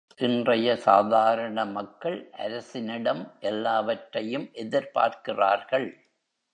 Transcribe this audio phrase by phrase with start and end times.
[0.17, 5.89] இன்றைய சாதாரண மக்கள் அரசினிடம் எல்லாவற்றையும் எதிர்பார்க்கிறார்கள்.